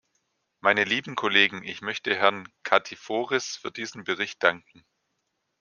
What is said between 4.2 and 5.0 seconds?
danken.